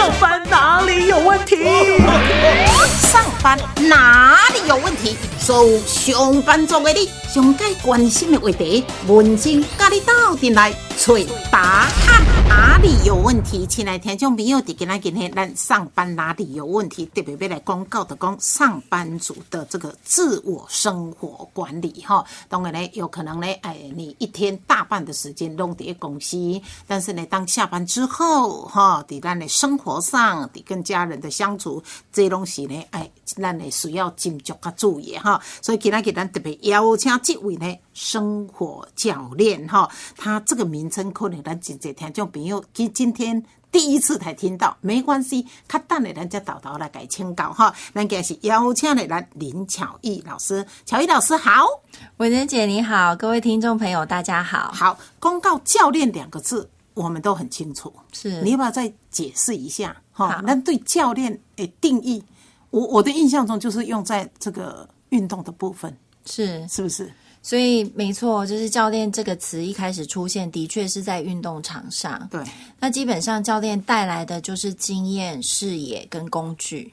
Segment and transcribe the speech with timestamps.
[0.00, 1.58] 上班哪里有问题？
[3.02, 5.14] 上班哪里有问题？
[5.38, 11.12] 所上班族的你，上该关心的话题，文静甲你斗阵来找
[11.52, 12.39] 答案。
[12.50, 13.64] 哪里有问题？
[13.64, 17.06] 亲爱的听众朋友，伫今仔今天咱上班哪里有问题？
[17.14, 22.24] 特别要来公告的讲上班族的这个自我生活管理哈。
[22.48, 26.36] 当然呢，有可能呢，哎，你一天大半的时间拢伫公司，
[26.88, 31.80] 但是呢，当下班之后哈，在咱的生活上，伫跟家人的相处，
[32.12, 35.40] 这东西呢，哎，咱呢需要斟酌甲注意哈。
[35.62, 39.86] 所以今仔日咱特别邀请这位呢生活教练哈，
[40.16, 47.72] 他这个名称可能咱真侪听众朋友今今天第一次才听到，没关系，较等下咱再导导来改请教哈。
[47.94, 51.66] 咱今日是邀请的咱林巧艺老师，巧艺老师好，
[52.16, 54.72] 伟珍姐你好，各位听众朋友大家好。
[54.72, 60.42] 好，公告教练两个字我们都很清楚，是你要不要再解释一下哈好？
[60.42, 62.24] 那对教练诶定义，
[62.70, 65.94] 我我的印象中就是用在这个运动的部分，
[66.24, 67.12] 是，是不是？
[67.42, 72.28] 所以没错，就是教练这个词一开始出现，的确是在运动场上。
[72.30, 72.42] 对，
[72.78, 76.92] 那基本上教练带来的就是经验、视野跟工具，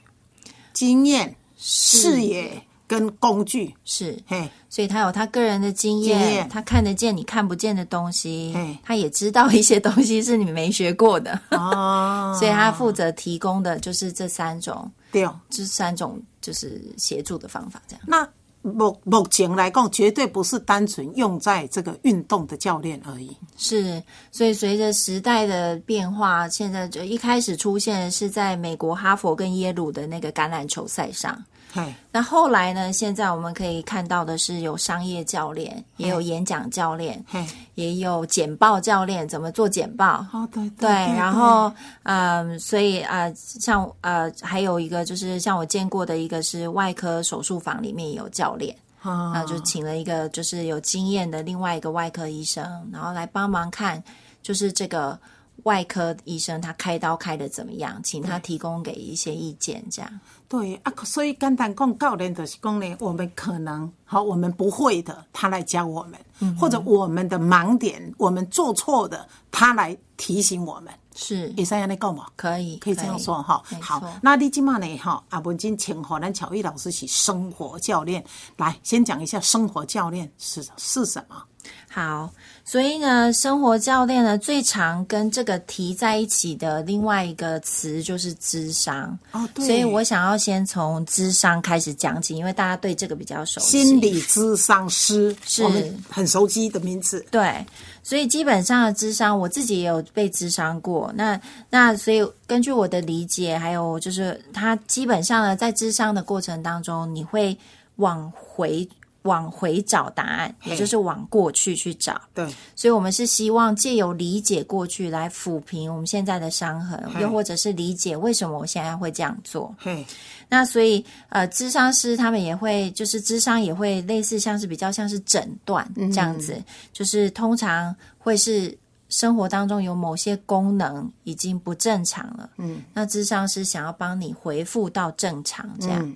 [0.73, 2.64] 经验、视野。
[2.89, 6.36] 跟工具，是，嘿，所以他有他个人的经经验。
[6.36, 12.34] 验，他看得见你看不见的东西，他也知道一些东西是你没学过的，哦。
[12.39, 15.26] 所以他负责提供的就是这三种，对。
[15.26, 18.02] 哦这三种就是协助的方法，这样。
[18.08, 18.26] 那
[18.68, 23.36] 目目前来讲，绝对不是单纯用在这个运动的教练而已。
[23.58, 24.02] 是，
[24.32, 31.44] 所以随着时代的变化，现在就一开始出现是在美国哈佛跟耶鲁的那个橄榄球赛上。
[31.73, 32.92] 嘿，那后来呢？
[32.94, 40.26] 现在我们可以看到的是有商业教练，也有演讲教练，嘿，也有简报教练，怎么做简报？
[40.32, 41.72] 哦，对对，然后
[42.04, 54.02] 嗯，所以呃，像呃，还有一个就是像我见过的一个是外科手术房里面也有教练，啊那就请了一个就是有经验的另外一个外科医生，然后来帮忙看，
[54.42, 55.20] 就是这个
[55.67, 60.20] 外科医生他开刀开的怎么样，请他提供给一些意见，这样。
[60.48, 70.94] 对啊，所以简单讲，教练就是讲呢，我们可能好，我们不会的，他来教我们，嗯或者我们的盲点，我们做错的，他来提醒我们。
[71.20, 72.28] 是也是安尼讲嘛？
[72.36, 75.22] 可以，可以这样说哈好，那你今嘛呢哈？
[75.30, 78.23] 啊，文金请和咱巧玉老师是生活教练，
[78.55, 81.44] 来先讲一下生活教练是是什么？
[81.89, 82.32] 好，
[82.70, 89.17] 所以呢，生活教练呢最常跟这个提在一起的另外一个词就是智商。
[89.32, 93.86] 哦，对，所以我想要先从智商开始讲起，因为大家对这个比较熟悉。
[93.86, 97.26] 心理智商师是我们很熟悉的名词。
[97.32, 97.66] 对，
[98.04, 101.10] 所以基本上的智商，我自己也有被智商过。
[101.16, 101.39] 那
[101.70, 107.58] 那所以根据我的理解，还有就是他基本上呢，在智商的过程当中，你会
[107.95, 108.86] 往回
[109.27, 112.20] 往回找答案，也就是往过去去找。
[112.33, 119.76] 对，所以我们是希望借由理解过去来抚平我们现在的伤痕，又或者是理解为什么我现在会这样做。
[119.77, 120.05] 嘿，
[120.49, 128.75] 那所以呃，智商师他们也会，就是智商也会类似像是比较像是诊断这样子，就是通常会是
[129.10, 136.16] 生活当中有某些功能已经不正常了，嗯，那智商师想要帮你回复到正常这样，嗯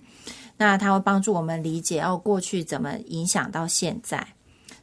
[0.61, 4.23] 那它会帮助我们理解哦过去怎么影响到现在。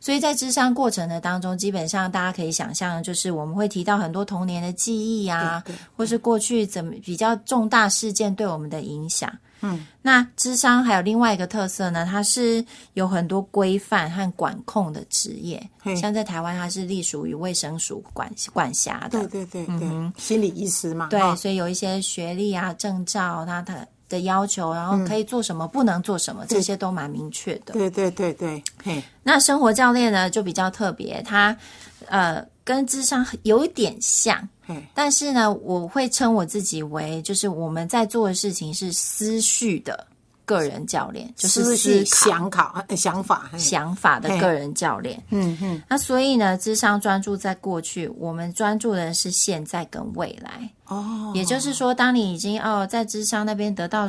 [0.00, 9.33] 所以在智商过程的当中，基本上大家可以想象，就是我们会提到很多童年的记忆啊，对对或是过去怎么比较重大事件对我们的影响。
[9.61, 15.65] 嗯，那智商还有另外一个特色呢，它是有很多规范和管控的职业，
[15.97, 27.73] 像在台湾它是隶属于卫生署管管辖的对，对对对，心理医师嘛，对，哈所以有一些学历啊、证照，那它的要求，然后可以做什么，不能做什么，这些都蛮明确的。
[27.73, 31.57] 对对对对，嘿，那生活教练呢，就比较特别，他
[32.07, 40.06] 呃跟智商有一点像，嘿，但是呢，我会称我自己为，就是我们在做的事情是思绪的
[40.49, 45.23] 个人教练，就是思想考呃想法，想法的个人教练。
[45.29, 50.71] 嗯嗯，那所以呢，智商专注在过去，我们专注的是现在跟未来。
[50.87, 54.09] 哦，也就是说，当你已经哦在智商那边得到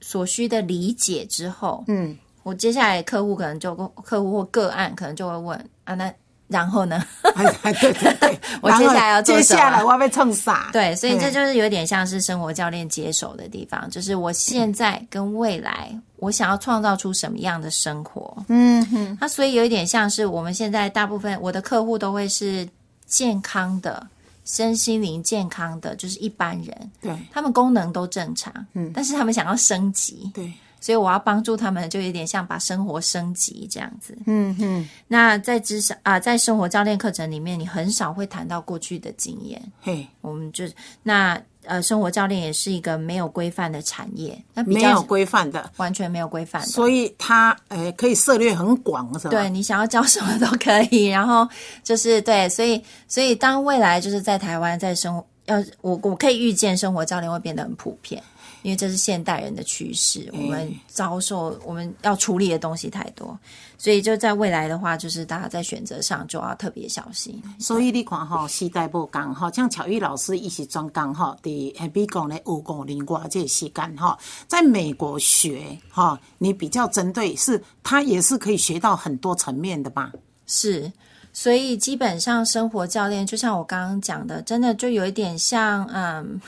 [0.00, 3.74] 所需的理解之后，嗯，我接下来客户可能就
[4.04, 6.14] 客户或个案可能就会问啊，那
[6.52, 7.04] 然后呢？
[7.22, 10.68] 对 对对， 我接下来要做接下来我要被蹭傻？
[10.72, 18.36] 对，所以这就是有点像是生活教练接手的地方，就是我现在跟未来，我想要创造出什么样的生活。
[18.48, 22.68] 嗯哼，那所以有一点像是我们现在大部分我的客户都会是
[23.06, 24.06] 健康的、
[24.44, 27.16] 身心灵健康的，就是一般人，对。
[27.32, 30.52] 他们功能都正常，嗯，但是他们想要升级，对，
[30.82, 34.18] 所以我要帮助他们，就有点像把生活升级这样子。
[34.26, 39.62] 嗯嗯，那在职场啊、在生活教练课程里面，你很少会谈到过去的经验。
[39.80, 40.64] 嘿，我们就
[41.04, 46.66] 那呃，生活教练也是一个没有规范的产业，那比较没有规范的，完全没有规范的。
[46.66, 49.30] 所以它呃可以涉猎很广，是吧？
[49.30, 51.48] 对你想要教什么都可以，然后
[51.84, 58.20] 就是对，所以所以当未来就是在台湾在生活，要我我可以预见生活教练会变得很普遍，
[58.62, 63.38] 因为这是现代人的趋势，我们遭受我们要处理的东西太多，
[63.76, 67.42] 所以就在未来的话，就是大家在选择上就要特别小心。
[67.58, 80.12] 所以你看哈，时代不共吼，像巧玉老师一起专讲哈，伫呃美国咧有五年外这个时间哈，在美国学哈，你比较针对是，他也是可以学到很多层面的吧？
[80.46, 80.92] 是，
[81.32, 86.40] 所以基本上生活教练，就像我刚刚讲的，真的就有一点像，嗯，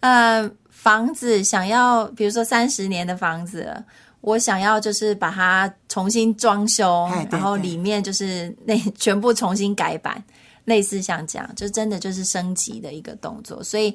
[0.00, 0.50] 呃，
[0.82, 3.84] 房子想要，比如说三十年的房子，
[4.22, 10.22] 我想要就是把它重新装修哎，对然后对里面就是那全部重新改版。
[10.66, 13.92] 类似像这样，就真的就是升级的一个动作，所以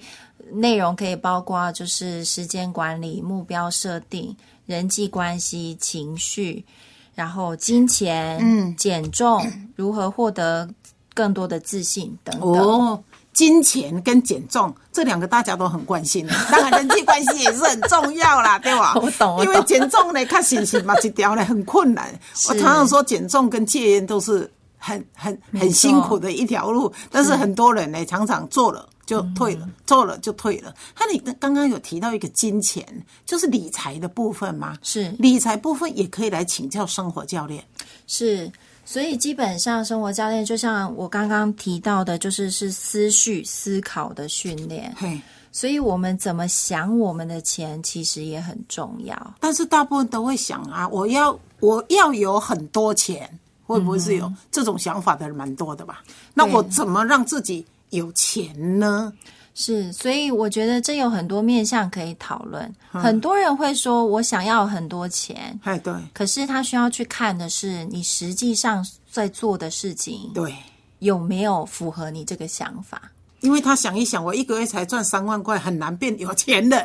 [0.52, 4.36] 内容可以包括就是时间管理、目标设定、
[4.66, 6.66] 人际关系、情绪，
[7.14, 10.68] 然后金钱、嗯减重，如何获得
[11.14, 12.52] 更多的自信等等。
[12.52, 13.02] 哦。
[13.36, 18.96] 金钱跟减重这两个大家都很关心， 当然人际关系也是很重要啦，对吧？
[19.44, 22.18] 因为减重呢，看形形嘛，一条呢很困难。
[22.48, 30.74] 我常常说减重跟戒烟都是很很很辛苦的一条路，但是很多人呢常常做了就退了，做了就退了。
[30.98, 32.86] 那你刚刚有提到一个金钱，
[33.26, 34.78] 就是理财的部分吗？
[34.82, 37.62] 是理财部分也可以来请教生活教练。
[38.08, 38.50] 是，
[38.86, 44.94] 所以基本上生活教练就像我刚刚提到的，就是是思绪思考的训练。
[44.96, 45.20] 嘿，
[45.52, 49.34] 所以我们怎么想我们的钱，其实也很重要。
[49.40, 53.28] 但是大部分都会想啊，我要我要有很多钱，
[53.66, 56.04] 会不会是有这种想法的人蛮多的吧？
[56.34, 59.12] 那我怎么让自己有钱呢？
[59.58, 62.72] 是，所以我觉得这有很多面向可以讨论。
[62.92, 70.54] 很多人会说，我想要很多钱，哎，对可是他需要去看的是你实际上在做的事情对，
[71.00, 73.02] 有没有符合你这个想法。
[73.42, 76.84] 因为他想一想，我一个月才赚三万块，很难变有钱的。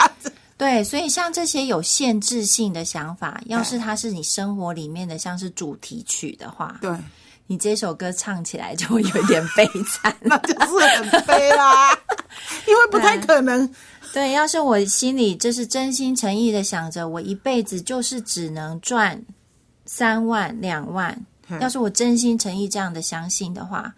[0.58, 6.90] 对，所以像这些有限制性的想法，要是它是你生活里面的，像是主题曲的话，对，
[7.46, 10.14] 你这首歌唱起来就会有一点悲惨。
[10.20, 11.96] 那就是很悲啦，
[12.70, 13.68] 因为不太可能。
[14.12, 19.22] 对，要是我心里就是真心诚意的想着，我一辈子就是只能赚
[19.84, 21.20] 三万两万，
[21.60, 23.92] 要是我真心诚意这样的相信的话，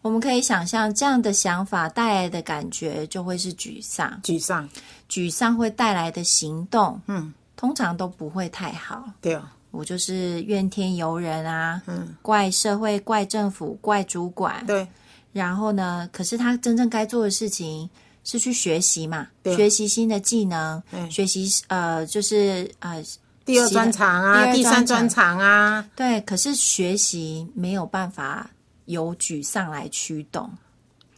[0.00, 4.68] 我们可以想象这样的想法带来的感觉就会是沮丧，沮丧，
[5.10, 9.04] 沮丧会带来的行动，嗯，通常都不会太好。
[9.20, 9.34] 对。
[9.34, 14.88] 哦，我就是怨天尤人啊，嗯，怪社会、怪政府、怪主管，对，
[15.30, 17.88] 然后呢，可是他真正该做的事情
[18.30, 23.02] 是去学习嘛，学习新的技能，嗯学习呃，就是呃，
[23.46, 26.20] 第二专长啊，第三专专长啊，对。
[26.20, 28.50] 可是学习没有办法
[28.84, 30.44] 由沮丧来驱动，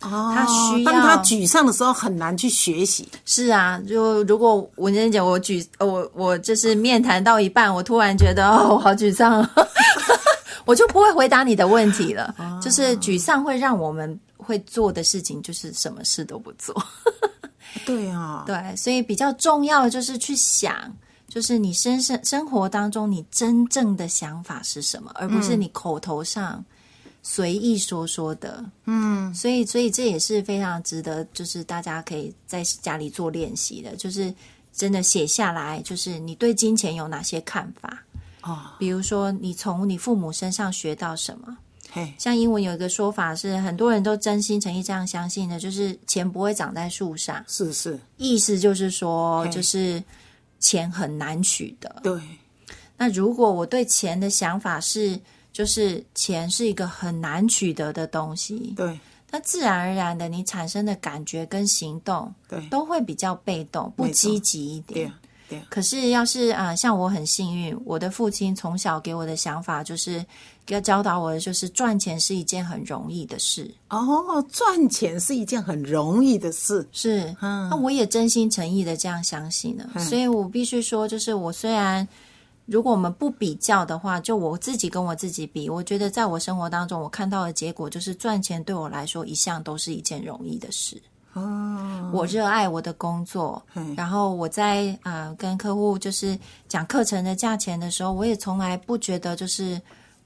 [0.03, 3.09] 哦，他需要当他沮丧的时候，很难去学习。
[3.25, 9.67] 是啊，就如果文珍姐我沮我我就是面谈到一半，我突然觉得哦，我好沮丧、哦，
[10.65, 12.33] 我就不会回答你的问题了。
[12.63, 14.17] 就是沮丧会让我们
[14.51, 16.75] 会做的事情，就是什么事都不做。
[17.87, 20.93] 对啊，对，所以比较重要的就是去想，
[21.29, 26.65] 就是你生生生活当中你真正的想法是什么，而不是你口头上
[27.23, 28.65] 随意说说的。
[28.87, 34.35] 嗯，所以所以这也是非常值得，就是大家可以在家里做练习的，就是
[34.73, 38.03] 真的写下来，就是你对金钱有哪些看法。
[38.43, 41.57] 哦，比如说，你从你父母身上学到什么？
[41.93, 47.45] 嘿，像英文有一个说法是，很多人都真心诚意这样相信的，就是钱不会长在树上。
[47.49, 50.03] 是是，意思就是说，就是
[50.59, 51.95] 钱很难取得。
[52.03, 52.21] 对，
[52.97, 55.19] 那如果我对钱的想法是，
[55.53, 58.99] 就是钱是一个很难取得的东西，对，
[59.31, 65.13] 那自然而然的，你产生的感觉跟行动对，都会比较被动，不积极一点。
[65.49, 70.25] 对可是要是啊、呃像我很幸运，我的父亲从小给我的想法就是
[70.75, 73.71] 要教导我的，就是赚钱是一件很容易的事。
[73.89, 76.87] 哦，赚钱是一件很容易的事。
[76.93, 82.07] 是，嗯那我也真心诚意的这样相信了，所以我必须说，就是我虽然
[82.67, 91.01] 如果我们不比较的话，就我自己跟我自己比，我觉得在我生活当中，我看到的结果就是赚钱对我来说一向都是一件容易的事。
[91.33, 96.37] 哦，我热爱我的工作，嗯然后我在呃跟客户就是
[96.69, 99.81] 讲课程的价钱的时候，我也从来不觉得就是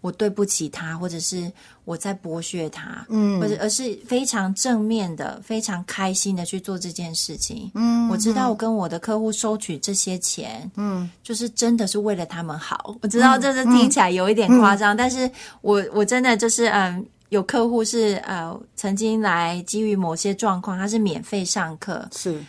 [0.05, 1.51] 我对不起他，或者是
[1.87, 7.71] 我在剥削他，嗯，或者而是非常正面的、非常开心的去做这件事情。
[7.75, 12.95] 嗯，我知道我跟我的客户收取这些钱，嗯，就是真的是为了他们好。
[13.01, 15.31] 我知道这是听起来有一点夸张，但是
[15.63, 17.07] 我我真的就是嗯。
[17.31, 22.41] 有客户是呃曾经来基于某些状况，他是免费上课，是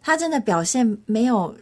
[0.00, 1.54] 他真的表现没有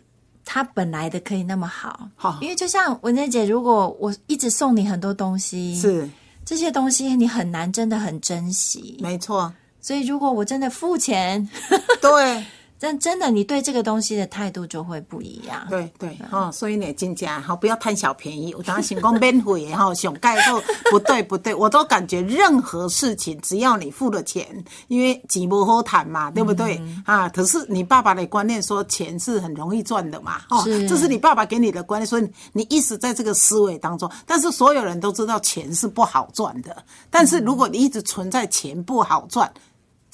[0.47, 2.09] 他本来的可以那么好。
[2.15, 6.09] 好因为就像文珍姐，如果我一直送你很多东西，是
[6.45, 8.97] 这些东西你很难真的很珍惜。
[9.00, 11.47] 没错，所以如果我真的付钱，
[12.00, 12.47] 对
[12.78, 15.66] 但真的你对这个东西的态度就会不一样。
[15.71, 18.54] 对对，哈、所以呢，真正哈不要贪小便宜。
[18.54, 24.47] 我当时想讲免费的哈，想盖后不对不对， 我都感觉任何事情只要你付了钱，
[24.88, 26.80] 因为钱不好谈嘛，对不对？
[27.04, 34.11] 啊，可是你爸爸的观念说钱是很容易赚的嘛，哦，是这是你爸爸给你的观念，所以你一直在这个思维当中。
[34.26, 36.76] 但是所有人都知道钱是不好赚的，
[37.11, 39.50] 但是如果你一直存在钱不好赚。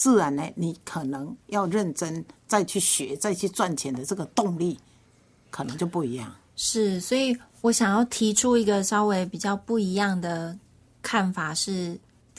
[0.02, 4.76] 自然呢，你可能要认真再去学、再去赚钱的这个动力，
[5.48, 6.34] 可能就不一样。
[6.56, 10.58] 是，所以我想要提出一个稍微比较不一样的
[11.00, 11.96] 看法是。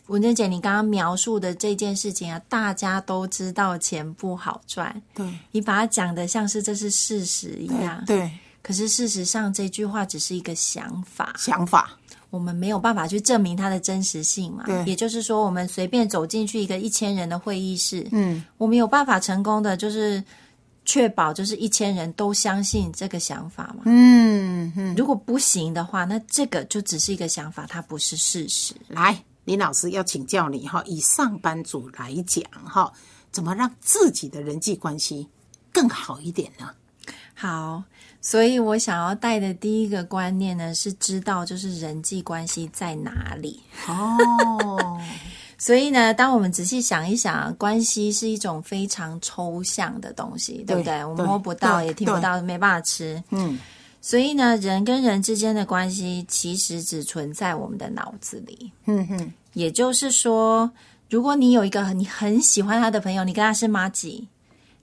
[0.08, 8.04] 文珍姐，你刚刚描述的这件事情啊，大家都知道钱不好赚，对，你把它讲的像是这是事实一样。
[8.06, 8.30] 对，
[8.62, 11.98] 可是事实上，这句话只是一个想法，想法
[12.34, 14.64] 我们没有办法去证明它的真实性嘛。
[14.66, 20.24] 对也就是说，我们随便走进去一个一千人的会议室，嗯，我们有办法成功的，就是
[20.84, 23.84] 确保就是一千人都相信这个想法嘛。
[23.86, 28.74] 嗯嗯，如果不行的话，那这个就只是一个想法，它不是事实。
[28.88, 32.92] 来，林老师要请教你哈，以上班族来讲哈，
[33.32, 35.28] 怎么让自己的人际关系
[35.72, 36.72] 更好一点呢？
[37.36, 37.84] 好，
[38.26, 43.62] 所以我想要带的第一个观念呢，是知道就是人际关系在哪里。
[43.86, 44.98] 哦，
[45.60, 51.04] 所以呢，当我们仔细想一想，关系是一种非常抽象的东西，对不对？
[51.04, 53.22] 我们摸不到，也听不到，没办法吃。
[53.32, 53.60] 嗯，
[54.00, 58.72] 所以呢，人跟人之间的关系其实只存在我们的脑子里。
[58.86, 60.72] 嗯哼，也就是说，
[61.10, 64.26] 如果你有一个你很喜欢他的朋友，你跟他是妈吉，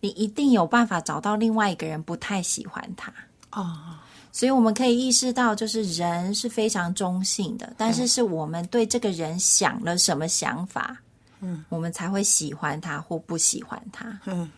[0.00, 3.11] 你一定有办法找到另外一个人不太喜欢他。
[3.52, 3.99] 哦，
[4.33, 10.97] 所以我们可以意识到，就是人是非常中性的，但是是我们对这个人想了什么想法，
[11.40, 14.21] 嗯，我们才会喜欢他或不喜欢他。
[14.26, 14.50] 嗯，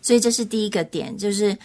[0.00, 1.56] 所以这是第一个点，就是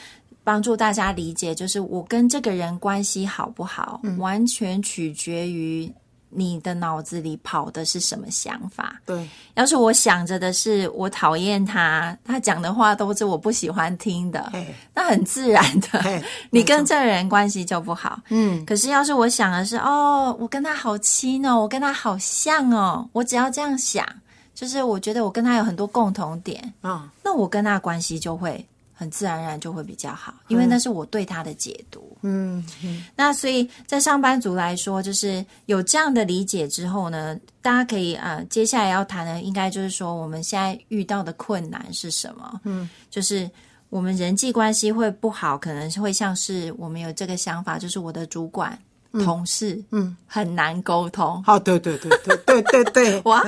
[0.43, 5.91] 帮助大家理解，就是我跟这个人关系好不好，完全取决于
[6.35, 8.99] 你的脑子里跑的是什么想法。
[9.05, 18.19] 对，要是我想着的是我讨厌他，他讲的话都是我不喜欢听的，嘿，那很自然的嘿，你跟这个人关系就不好。
[18.29, 24.05] 嗯，可是要是我想的是，哦，我跟他好亲哦，我跟他好像哦，我只要这样想，
[24.53, 32.15] 就是我觉得我跟他有很多共同点，啊，那我跟他的关系就会很自然而然就会比较好，因为那是我对他的解读。
[32.21, 42.61] 嗯嗯，那所以在上班族来说，就是有这样的理解之后呢，大家可以呃，接下来要谈的应该就是说我们现在遇到的困难是什么？
[42.63, 43.49] 嗯，就是
[43.89, 48.77] 我们人际关系会不好，可能是会像是我们有这个想法，就是我的主管。
[49.23, 51.43] 同事，嗯，很难沟通。
[51.43, 53.43] 好，对对对对对对对， 哇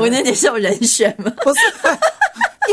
[0.00, 1.32] 我那点是有人选吗？
[1.44, 2.19] 不是，一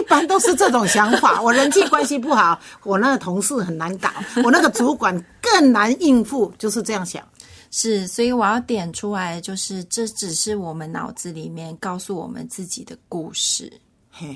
[0.08, 1.40] 般都是这种想法。
[1.44, 4.10] 我人际关系不好，我那个同事很难搞，
[4.44, 7.24] 我那个主管更难应付，就是这样想。
[7.70, 13.72] 是，所以我要点出来，就是这只是我们脑子里面告诉我们自己的故事。
[14.10, 14.36] 嘿，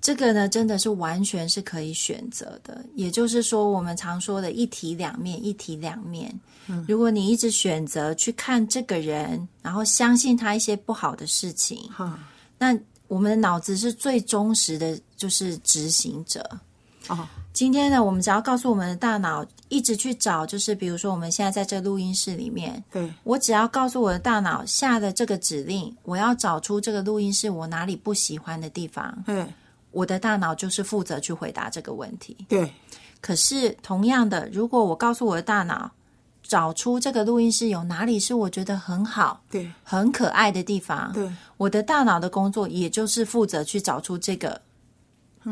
[0.00, 2.84] 这个呢，真的是完全是可以选择的。
[2.94, 6.28] 也就是说，我们常说的一体两面，一体两面。
[6.68, 12.18] 嗯如果你一直选择去看这个人，然后相信他一些不好的事情，哈，
[12.58, 12.76] 那
[13.08, 16.48] 我们的脑子是最忠实的，就是执行者。
[17.08, 29.46] 哦，今天呢，我们只要告诉我们的大脑，一直去找，就是比如说我们现在在这录音室里面，对，我只要告诉我的大脑下的这个指令，我要找出这个录音室我哪里不喜欢的地方，嘿，
[29.92, 32.36] 我的大脑就是负责去回答这个问题。
[32.48, 32.72] 对，
[33.20, 35.88] 可是同样的，如果我告诉我的大脑，
[36.48, 44.60] 找出这个录音室有哪里是我觉得很好、对，很可爱的地方，对，我的大脑的工作也就是负责去找出这个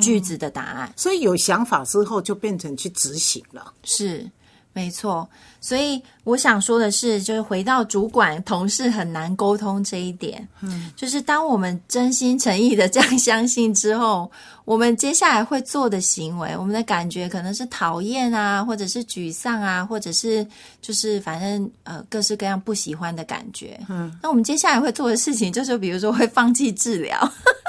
[0.01, 0.93] 句子的答案。
[0.97, 3.73] 所以有想法之后，就变成去执行了。
[3.85, 4.31] 是，
[4.75, 5.27] 没错，
[5.61, 14.29] 所以我想说的是，就是回到主管同事很难沟通这一点，嗯，就是当我们真心诚意的这样相信之后，
[14.65, 20.45] 我们接下来会做的行为，我们的感觉可能是讨厌啊，或者是沮丧啊，或者是
[20.83, 27.17] 就是反正呃各式各样不喜欢的感觉，嗯，那我们接下来会做的事情，就是比如说会放弃治疗，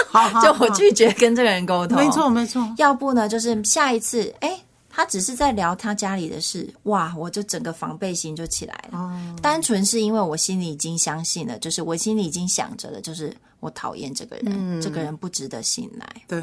[0.10, 4.58] 好好 就我拒绝跟这个人沟通，没错没错，要不呢，就是下一次，哎，
[4.96, 8.98] 他只是在聊他家里的事，哇，我就整个防备心就起来了。
[8.98, 16.08] 哦单纯是因为我心里已经相信了，就是我心里已经想着了，就是我讨厌这个人，嗯这个人不值得信赖。
[16.30, 16.42] 对，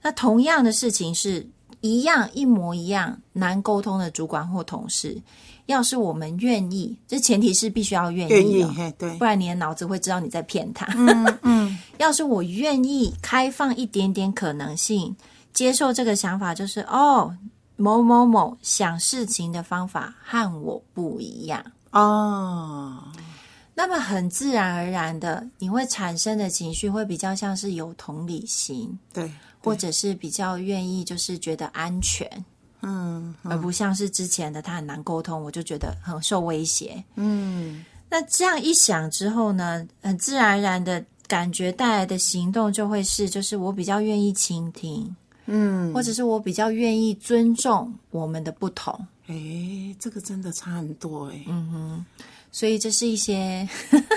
[0.00, 1.44] 那同样的事情是
[1.80, 5.20] 一样一模一样难沟通的主管或同事，
[5.66, 10.86] 要是我们愿意，这前提是必须要愿意、哦，愿意对不，然你的脑子会知道你在骗他。
[10.96, 15.14] 嗯嗯，要是我愿意开放一点点可能性，
[15.52, 17.36] 接受这个想法，就是哦，
[17.80, 23.02] 某某某想事情的方法和我不一样，哦，
[23.74, 29.32] 那么很自然而然的，你会产生的情绪会比较像是有同理心，对，
[29.62, 32.28] 或者是比较愿意就是觉得安全，
[32.82, 33.34] 嗯。
[33.42, 37.02] 而不像是之前的他很难沟通，我就觉得很受威胁。
[37.14, 45.16] 嗯，那这样一想之后呢，很自然而然的感觉带来的行动就会是，就是我比较愿意倾听，
[45.50, 48.94] 嗯，或者是我比较愿意尊重我们的不同。
[49.26, 49.34] 哎，
[49.98, 51.44] 这个真的差很多哎。
[51.48, 52.06] 嗯哼。
[52.52, 53.68] 所以这是一些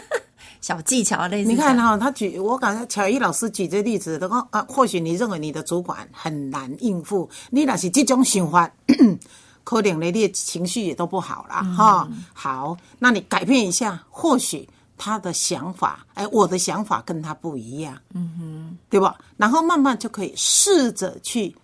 [0.59, 8.71] 小技巧，类似你看哈、他举我感觉乔伊老师举这例子，然后啊，或许你认为你的主管很难应付，你若是这种想法，
[9.63, 19.17] 可能呢你的情绪也都不好啦哈、好，那你改变一下，或许他的想法，哎，我的想法跟他不一样，嗯哼，对吧？
[19.37, 21.55] 然后慢慢就可以试着去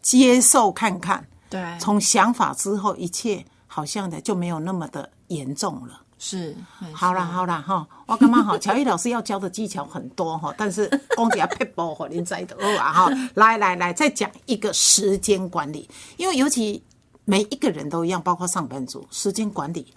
[0.00, 6.02] 接受看看，对，从想法之后，一切好像的就没有那么的严重了。
[6.18, 6.56] 是
[6.94, 13.10] 好啦好啦哈，我感觉哈，乔伊老师要教的技巧很多哈， 但是讲一下撇步和您在的啊哈。
[13.34, 16.82] 来来来，再讲一个时间管理，因为尤其
[17.26, 19.92] 每一个人都一样，包括上班族，时间管理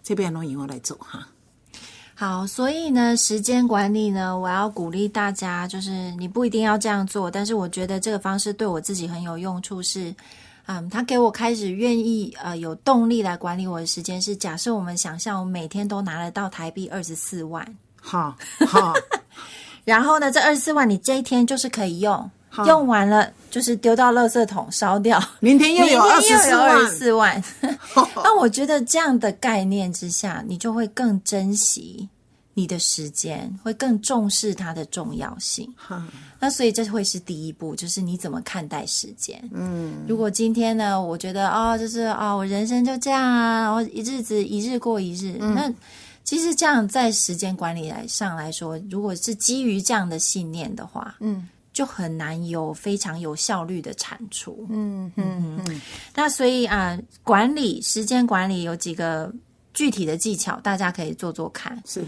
[0.00, 1.26] 这边都由我来做哈。
[2.14, 10.14] 好，所以呢，时间管理呢，我要鼓励大家，就是你不一定要这样做，但是我觉得这个方式对我自己很有用处是。
[10.66, 17.62] 嗯，他给我开始愿意呃有动力来管理我的时间是，假设我们想象我每天都拿得到台币二十四万，
[18.00, 18.34] 好
[18.66, 18.94] 好
[19.84, 22.30] 然后呢，这二十四万你这一天就是可以用，好
[22.66, 26.36] 用完了就是丢到垃圾桶烧掉，明天又有二十
[26.96, 27.42] 四万。
[28.16, 32.08] 那我觉得这样的概念之下，你就会更珍惜
[32.54, 35.68] 你的时间，会更重视它的重要性。
[36.38, 39.42] 那所以这会是第一步，就是你怎么看待时间。
[39.52, 45.72] 嗯，如果今天呢，我觉得哦，就是哦，我人生就这样啊，然后一日子一日过一日，那
[46.22, 54.66] 其实这样在时间管理来上来说，如果是基于这样的信念的话，嗯就很难有非常有效率的产出。
[54.70, 55.80] 嗯嗯嗯，
[56.14, 59.30] 那所以啊、管理时间管理有几个
[59.74, 61.82] 具体的技巧，大家可以做做看。
[61.84, 62.02] 是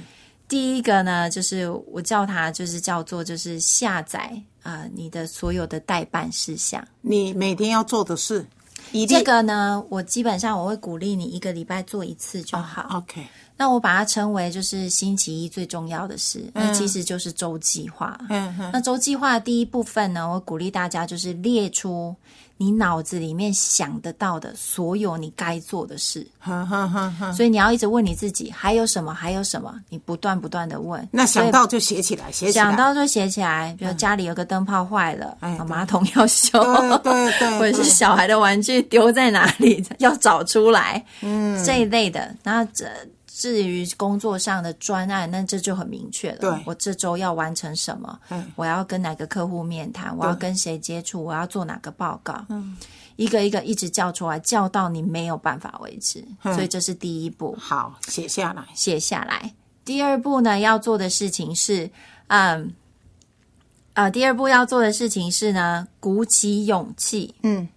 [0.49, 6.87] 第一个呢，就是我叫它就是叫做就是下载啊、你的所有的代办事项。
[7.01, 8.47] 你每天要做的事，
[8.93, 12.87] 一定这个呢，我基本上我会鼓励你一个礼拜做一次就好。
[12.99, 18.19] OK，那我把它称为就是星期一最重要的事，那其实就是周计划。
[18.29, 22.15] 嗯哼那周计划的第一部分呢，我鼓励大家就是列出
[22.59, 27.33] 你脑子里面想得到的所有你该做的事，哈哈哈哈。
[27.33, 31.07] 所以你要一直问你自己还有什么，还有什么，你不断不断的问。
[31.11, 32.65] 那想到就写起来，写起来。
[32.65, 35.37] 想到就写起来，比如家里有个灯泡坏了，
[35.69, 36.63] 马桶要修，
[37.03, 42.35] 对对对 或者是小孩的玩具丢在哪里， 要找出来，嗯，这一类的。
[42.43, 42.87] 那这
[43.27, 46.39] 至于工作上的专案，那这就很明确了。
[46.39, 48.19] 对我这周要完成什么？
[48.31, 50.17] 嗯我要跟哪个客户面谈？
[50.17, 51.23] 我要跟谁接触？
[51.23, 52.45] 我要做哪个报告？
[52.49, 52.77] 嗯，
[53.17, 56.25] 一个一个一直叫出来，叫到你没有办法为止。
[56.45, 57.55] 嗯所以这是第一步。
[57.61, 58.65] 好，写下来。
[58.75, 59.53] 写下来。
[59.85, 61.89] 第二步呢，要做的事情是，
[62.29, 62.73] 嗯，
[63.93, 67.69] 呃，第二步要做的事情是呢，鼓起勇气，嗯，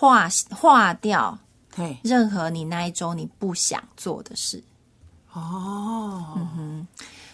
[0.00, 1.36] 划划掉
[1.74, 4.62] 对，任何你那一周你不想做的事。
[5.32, 6.38] 哦，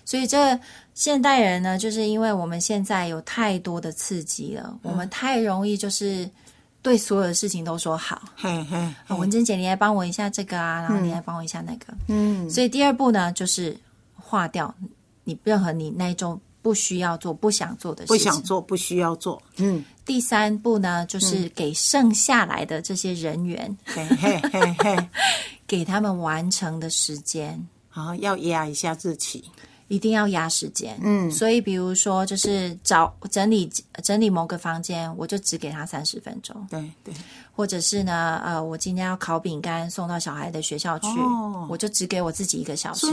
[0.07, 0.59] 所以这
[0.95, 6.29] 现代人呢，就是因为我们现在有太多的刺激了，我们太容易就是
[6.81, 8.23] 对所有的事情都说好。
[8.35, 11.93] 嘿嘿，啊文珍姐，你来帮我一下这个啊，然后你来帮我一下那个。
[12.09, 13.77] 嗯，所以第二步呢，就是
[14.17, 14.75] 划掉
[15.25, 18.17] 你任何你那一周不需要做、不想做的事情。
[18.17, 19.41] 不想做，不需要做。
[19.57, 23.77] 嗯，第三步呢，就是给剩下来的这些人员，
[25.67, 27.67] 给他们完成的时间。
[27.89, 29.45] 好，要压一下日期。
[29.89, 33.71] 一定要压时间，嗯，所以比如说，就是找整理
[34.03, 37.15] 整理某个房间，我就只给他三十分钟，对对，
[37.53, 41.09] 或者是呢，呃，我今天要烤饼干送到小孩的学校去，
[41.69, 43.07] 我就只给我自己一个小时。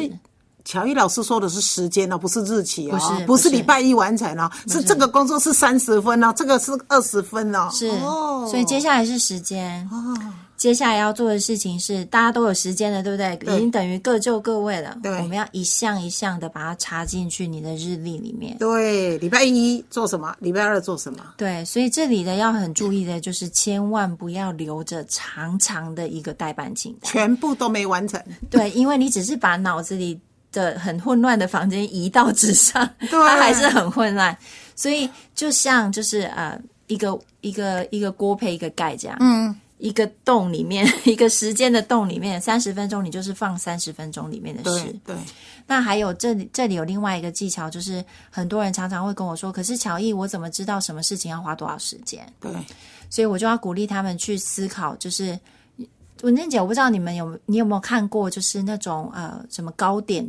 [0.65, 10.15] 乔伊老师说的是时间哦，不是日期哦，不是不是礼拜一完成哦，是这个工作是三十分哦，这个是二十分哦，是哦，所以接下来是时间哦。
[10.57, 13.55] 接下来要做的事情是，大家都有时间了，对不对？
[13.55, 14.95] 已经等于各就各位了。
[15.01, 18.55] 对，我们要一项一项的把它插进去你的日历里面。
[18.59, 20.35] 对，礼拜一做什么？
[20.37, 21.19] 礼拜二做什么？
[21.35, 28.21] 对，所以这里的要很注意的就是，千万不要留着长长的一个代办清单，全部都没完成。
[28.51, 30.19] 对，因为你只是把脑子里
[30.51, 34.35] 的很混乱的房间移到纸上，它还是很混乱。
[34.75, 39.17] 所以就像就是呃，一个一个一个锅配一个盖这样。
[39.19, 39.55] 嗯。
[39.81, 44.95] 一个洞里面， 一个时间的洞里面，三十分钟，你就是放三十分钟里面的事。
[45.03, 45.15] 对。
[45.65, 52.51] 那还有这里，这里有另外一个技巧，就是很多人常常会跟我说：“可是乔毅，我怎么知道什么事情要花多少时间？”对。
[53.09, 55.35] 所以我就要鼓励他们去思考，就是
[56.21, 60.23] 文珍姐，我不知道你们有你有没有看过，就是那种呃什么糕点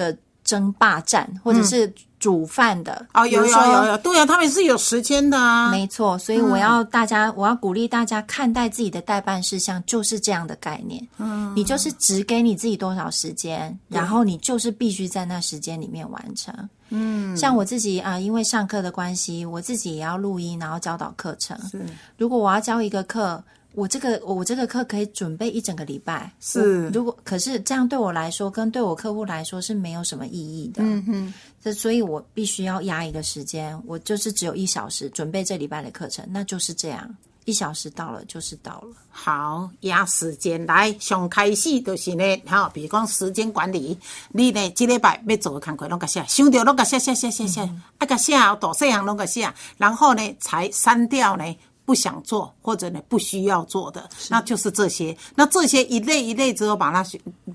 [0.00, 0.16] 的。
[0.42, 6.18] 争霸战，或者是煮饭的哦，有有有有，对啊，他们是有时间的啊，没错。
[6.18, 11.06] 所以我要大家，我要鼓励大家看待自己的代办事项，就是这样的概念。
[11.18, 16.52] 嗯，你就是只给你自己多少时间，然后你就是必须在那时间里面完成。
[16.88, 21.56] 嗯，像我自己啊，因为上课的关系，我自己也要录音，然后教导课程。
[21.70, 21.86] 是，
[22.16, 23.40] 如果我要教一个课。
[23.72, 26.88] 我这个我这个课可以准备一整个礼拜，是。
[26.88, 30.82] 如果可是这样对我来说，跟对我客户来说是没有什么意义的。
[30.82, 31.34] 嗯哼。
[31.62, 38.88] 这所以我必须要压一个时间，我就是只有一小时准备这礼拜的课程，那就是这样，一小时到了就是到了。
[39.10, 43.96] 好，压时间来，上开始就是呢，哈，比如讲时间管理，
[44.30, 47.60] 你呢这礼拜要做的工课拢个写，想到拢个写写写写写，
[47.98, 51.44] 啊个写大细项拢个写，然后呢才删掉呢。
[51.90, 55.16] 不想做或者呢不需要做的，那就是这些。
[55.34, 57.04] 那这些一类一类之后，把它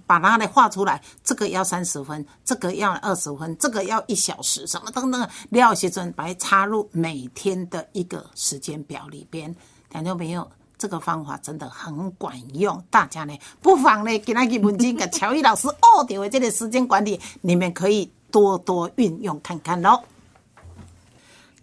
[0.06, 1.02] 把它呢画出来。
[1.24, 9.56] 这个要三十分，这个要二十分，这个要一小时，什么等等，廖先生把它插入每天的一个时间表里边。
[9.90, 10.46] 听到没有？
[10.78, 20.02] 这个方法真的很管用，大家呢不妨呢给那个文静跟乔伊老师哦，点为这个时间管理，你们可以多多运用看看喽。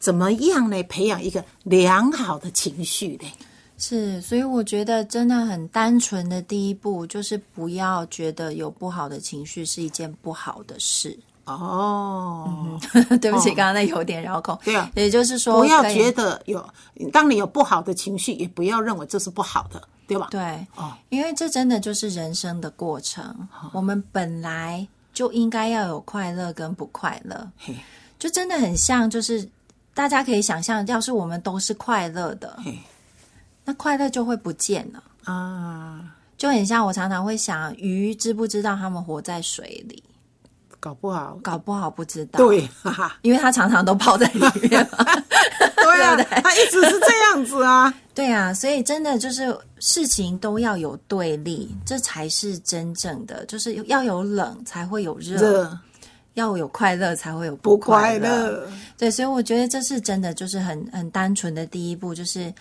[0.02, 0.82] 怎么样呢？
[0.88, 3.32] 培养一个良好的情绪呢？
[3.78, 11.16] 是，所以我觉得真的很单纯的第一步就是不要觉得有不好的情绪是一件不好的事。
[11.44, 12.80] 哦，
[13.22, 14.58] 对不起，刚刚那有点绕口。
[14.64, 16.68] 对啊，也就是说，不要觉得有，
[17.12, 20.26] 当你有不好的情绪，也不要认为这是不好的，对吧？
[20.32, 23.48] 对，哦，因为这真的就是人生的过程。
[23.72, 24.84] 我们本来
[25.14, 27.48] 就应该要有快乐跟不快乐，
[28.18, 29.48] 就真的很像就是。
[29.94, 32.58] 大家可以想象，要是我们都是快乐的，
[33.64, 36.00] 那快乐就会不见了啊！
[36.36, 40.02] 就很像我常常会想，鱼知不知道他们活在水里？
[40.80, 42.38] 搞不好，搞不好不知道。
[42.38, 42.68] 对，
[43.22, 44.70] 因为它常常都泡在里面。
[45.76, 47.92] 对啊，它一直是这样子啊。
[48.12, 55.78] 对啊，所以真的就是事情都要有对立，这才是真正的，就是要有冷才会有热。
[56.34, 58.66] 要有快乐，才会有不快乐。
[58.96, 62.52] 对，所以我觉得这是真的，就是很很单纯的第一步，就是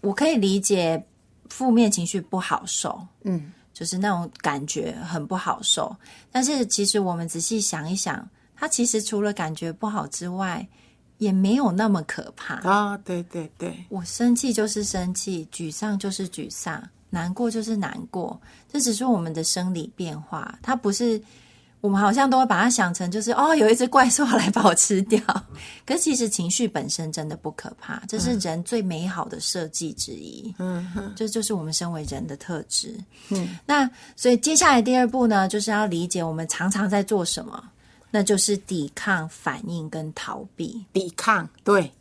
[0.00, 1.00] 我可以理解
[1.48, 5.94] 负面情绪不好受，嗯，就是那种感觉很不好受。
[6.32, 10.66] 但是其实我们仔细想一想，它其实除了感觉不好之外，
[11.18, 12.96] 也没有那么可怕啊！
[13.04, 21.22] 对对对，我生气就是生气，沮丧就是沮丧，难过就是难过，这只是我们的生理变化，它不是。
[21.84, 25.20] 我们好像都会把它想成就是哦，有一只怪兽来把我吃掉。
[25.84, 30.54] 可其实情绪本身真的不可怕，这是人最美好的设计之一。
[30.58, 32.98] 嗯哼，这就是我们身为人的特质。
[33.28, 37.62] 嗯，那所以接下来第二步呢，就是要理解我们常常在做什么，
[38.10, 40.82] 那就是抵抗、反应跟逃避。
[40.90, 41.92] 抵抗，对。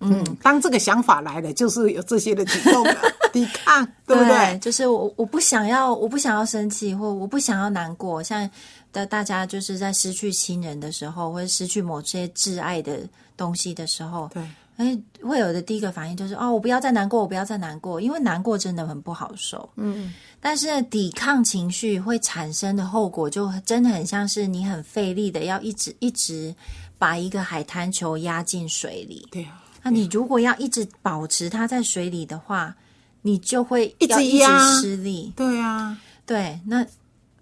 [0.00, 2.96] 嗯，当这个想法来了，就是有这些的举动了，
[3.44, 4.58] 抵抗，对不对？
[4.58, 8.22] 就是我我不想要，我不想要生气，或我不想要难过。
[8.22, 8.48] 像
[8.92, 13.00] 的大家就是在失去亲人的时候，或者失去某些挚爱的
[13.36, 14.42] 东西的时候，对，
[14.76, 19.68] 哎，会有的第一个反应就是哦，我不要再难过，我不要再难过，因为难过真的很不好受。
[19.76, 26.54] 嗯，但是抵抗情绪会产生的后果，就真的很像是你很费力的要一直一直
[26.96, 29.28] 把一个海滩球压进水里。
[29.30, 29.64] 对啊。
[29.82, 32.74] 那你如果要一直保持它在水里的话，
[33.22, 35.32] 你就会一直一直压失力。
[35.36, 36.86] 对啊，对，那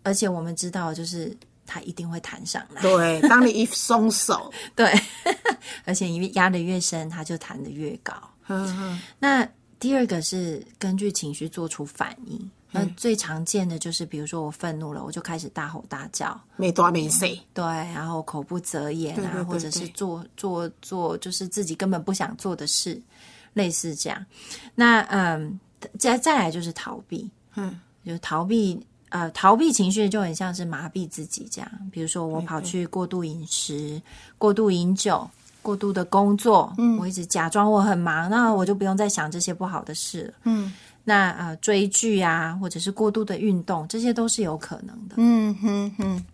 [0.03, 1.37] 而且我们知道，就是
[1.67, 2.83] 它一定会弹上来。
[2.83, 4.93] 对，当你 一松手，对，
[5.85, 8.15] 而且你压得越深，它就弹得越高。
[9.19, 12.51] 那第二个是根据情绪做出反应。
[12.73, 23.01] 那最常见的就是，比如说我愤怒了，我就开始大吼大叫，没多没细，对，然后口不择言啊，或者是对做做做，就是自己根本不想做的事，
[23.55, 24.27] 类似这样。
[24.75, 25.59] 那嗯，
[25.99, 28.81] 再再来就是逃避，嗯，就是逃避。
[29.11, 31.71] 呃，逃避情绪就很像是麻痹自己这样。
[31.93, 34.03] 比如说，我跑去过度饮食、
[34.37, 35.27] 过度饮酒、
[35.63, 40.35] 过度的工作，嗯，我一直假装我很忙，那我就不用再想这些不好的事了。
[40.43, 40.73] 嗯
[41.05, 45.15] 那呃，追剧啊，或者是过度的运动，这些都是有可能的。
[45.19, 46.25] 嗯哼哼，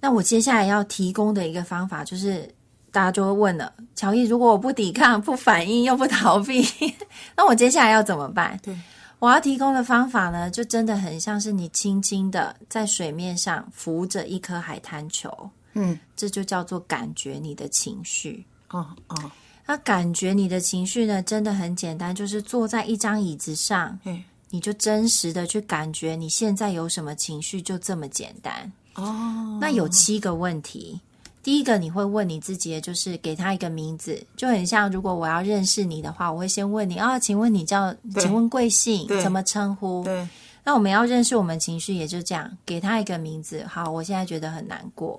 [0.00, 2.50] 那我接下来要提供的一个方法就是，
[2.98, 6.66] 大家就会问了：乔伊，如果我不抵抗、 不反应又不逃避，
[7.36, 8.58] 那我接下来要怎么办？
[8.60, 8.76] 对，
[9.20, 15.30] 我要提供的方法呢，就真的很像是你轻轻的在水面上浮着一颗海滩球，
[15.74, 18.44] 嗯，这就叫做感觉你的情绪。
[18.70, 19.30] 哦哦，
[19.64, 28.72] 那感觉你的情绪呢，真的很简单，就是坐在一张椅子上，嗯，你就真实的去感觉你现在有什么情绪，就这么简单。
[28.96, 31.00] 哦，那有七个问题。
[31.48, 40.04] 第一个你会问你自己，的就是给他一个名字，就很像如果我要认识你的话，我会先问你啊，请问你叫，请问贵姓，怎么称呼？
[40.04, 40.28] 对，
[40.62, 43.64] 那我们要认识我们情绪，也就这样，给他一个名字。
[43.64, 45.18] 好，我现在觉得很难过。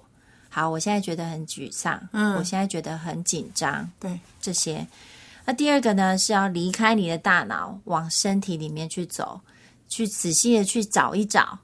[0.49, 1.99] 好，我现在觉得很沮丧。
[2.13, 3.89] 嗯我现在觉得很紧张。
[3.99, 4.85] 对，这些。
[5.45, 9.41] 那第二个呢，是要离开你的大脑，往身体里面去走，
[9.87, 11.57] 去仔细的去找一找。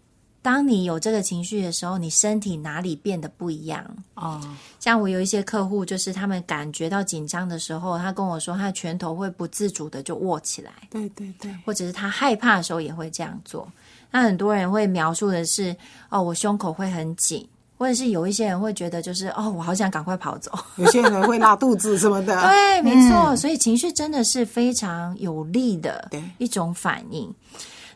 [0.46, 3.84] 当你有这个情绪的时候，你身体哪里变得不一样？
[4.14, 4.40] 哦，
[4.80, 13.68] 像我有一些客户，就是他们感觉到紧张的时候，他跟我说，他的拳头会不自主的就握起来，对对对，或者是他害怕的时候也会这样做。
[14.12, 15.76] 那很多人会描述的是，
[16.10, 17.44] 哦，我胸口会很紧，
[17.76, 20.52] 或者是有一些人会觉得就是，哦，我好想赶快跑走。
[20.76, 27.34] 有些人会拉肚子什么的， 对，没错，所以情绪真的是非常有力的一种反应。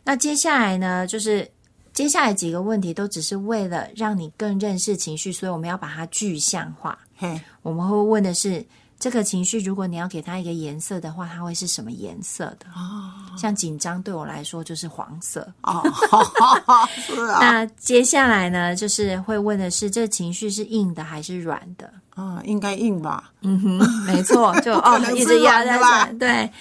[0.04, 1.48] 那接下来呢，就是
[2.00, 6.98] 接下来几个问题都只是为了让你更认识情绪，所以我们要把它具象化。
[7.18, 8.66] 嘿，我们会问的是，
[8.98, 12.68] 这个情绪如果你要给它一个颜色的话，它会是什么颜色的？
[12.74, 15.46] 哦像紧张对我来说就是黄色。
[15.64, 15.84] 哦，
[17.06, 21.92] 是啊， 那接下来呢，就是会问的是，这个情绪是硬的还是软的？
[22.20, 23.32] 啊，应该硬吧？
[23.42, 26.10] 嗯哼，没错， 就哦一直压在软的吧。
[26.20, 26.52] 对，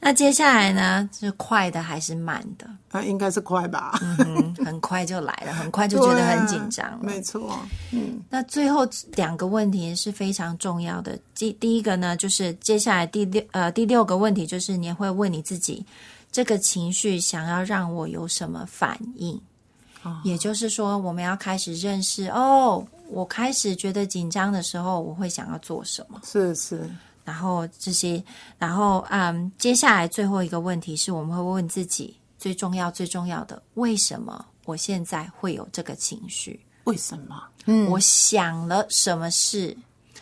[0.00, 2.68] 那接下来呢，是快的还是慢的？
[2.90, 3.96] 啊，应该是快吧？
[4.02, 4.16] 嗯
[4.56, 6.98] 哼，很快就来了，很快就觉得很紧张了。
[7.00, 7.58] 没错，
[7.92, 11.16] 嗯，那最后两个问题是非常重要的。
[11.36, 15.84] 第第一个呢，就是接下来第六呃第六个问题，就是你会问你自己，
[16.32, 19.40] 这个情绪想要让我有什么反应？
[20.02, 26.20] 哦也就是说，我们要开始认识哦，我开始觉得紧张的时候，我会想要做什么？
[26.24, 26.90] 是是，
[27.24, 28.22] 然后这些，
[28.58, 36.58] 然后嗯，接下来最后一个问题是我们会问自己最重要最重要的，为什么我现在会有这个情绪？
[36.84, 37.42] 为什么？
[37.66, 39.76] 嗯，我想了什么事？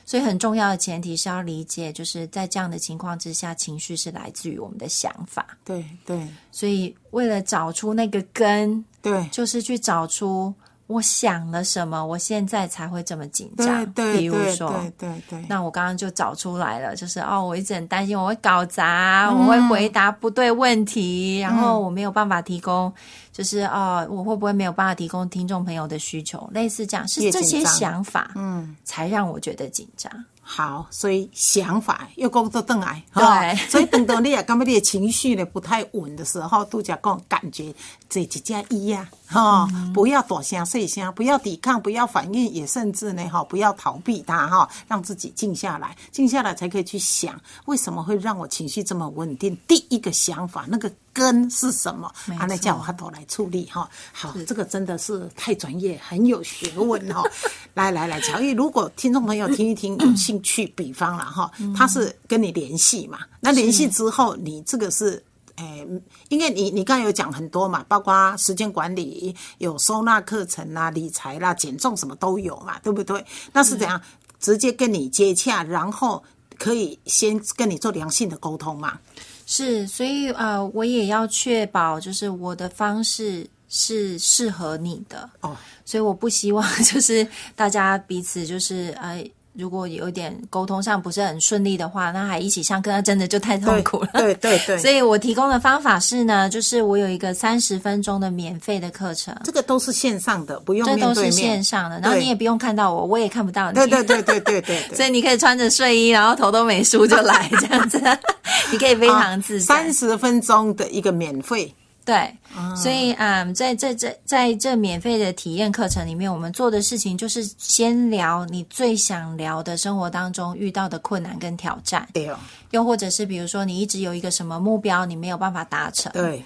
[0.05, 5.57] 所以很重要的前提是要理解，就是在这样的情况之下，情绪是来自于我们的想法。
[5.65, 7.41] 对对所以为了。
[7.43, 10.55] 找出那个根，对就是去找出
[10.93, 13.85] 我想了什么，我现在才会这么紧张。
[13.93, 22.93] 对对比如说，对对对，那我刚刚就找出来了，就是哦，我一直很担心我会搞砸，嗯我会回答不对问题，然后我没有办法提供，
[23.33, 28.77] 就是哦，我会不会没有办法提供听众朋友的需求，类似这样，是这些想法，嗯。
[28.85, 30.13] 才让我觉得紧张。
[30.45, 37.73] 好，所以想法又工作邓来，对哈所以等到你也感觉你的情绪呢不太稳的时候，杜家讲感觉
[38.09, 49.57] 这几加一呀，哈，不要躲声细声，不要抵抗，不要反应，也甚至呢，哈，不要逃避它，哈，让自己静下来，静下来才可以去想，为什么会让我情绪这么稳定？
[49.67, 52.13] 第一个想法，那个根是什么？
[52.27, 53.89] 没啊，那错叫我头来处理哈。
[54.13, 57.23] 好，这个真的是太专业，很有学问哈。
[57.75, 65.23] 来来来，乔玉，如果听众朋友听一听有兴趣，比方了哈，他是跟你联系嘛，那联系之后，你这个是。
[65.57, 65.87] 诶，
[66.29, 73.25] 因为你你刚才有讲很多嘛，包括时间管理、有收纳课程啦、理财啦、减重什么都有嘛，对不对？
[73.53, 74.01] 那是怎样
[74.41, 76.23] 直接跟你接洽，然后
[76.59, 78.99] 可以先跟你做良性的沟通嘛？
[79.47, 85.29] 是，所以呃，我也要确保，就是我的方式是适合你的。
[85.41, 89.23] 哦，所以我不希望 就是大家彼此就是呃
[89.55, 94.09] 如果有一点沟通上不是很顺利的话，那还一起上课，那真的就太痛苦了。
[94.15, 101.63] 对对对， 所以我提供的方法是呢，就是我有一个三十分钟的免费的课程，这个都是线上的，不用这都是线。
[101.63, 103.75] 上的，然后你也不用看到我，我也看不到你。
[103.75, 104.95] 对对对对对对对。
[104.97, 108.01] 所以你可以穿着睡衣，然后头都没梳就来这样子，
[108.73, 109.75] 你可以非常自在。
[109.77, 111.73] 三十分钟的一个免费，
[112.05, 112.37] 对，
[112.77, 122.37] 所以嗯，在这这在这免费的体验课程里面，我们做的事情就是先聊你最想聊的生活当中遇到的困难跟挑战，对哦，
[122.73, 126.43] 又或者是比如说你一直有一个什么目标，你没有办法达成，对，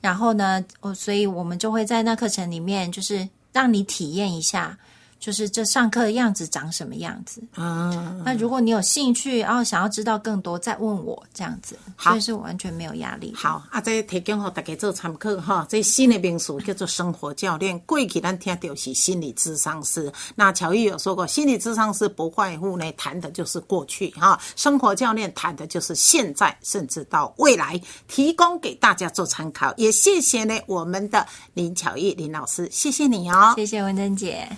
[0.00, 4.76] 然后呢，哦，所以我们就会在那课程里面，就是让你体验一下，
[5.18, 7.42] 就是这上课的样子长什么样子。
[7.54, 13.36] 啊，那如果你有兴趣，然后想要知道更多，再问我这样子，好所以是完全没有压力的。
[13.36, 15.66] 好啊，这提供给大家做参考哈。
[15.68, 20.12] 这新的名词叫做生活教练，过去咱听到是心理智商师。
[20.34, 29.74] 那乔玉有说过，心理智商师不外乎呢谈的就是过去哈，生活教练谈的就是现在，甚至到未来，提供给大家做参考。
[29.76, 33.54] 也谢谢呢我们的林巧玉林老师，谢谢你哦。
[33.56, 34.48] 谢谢文珍姐。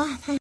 [0.00, 0.38] 啊，太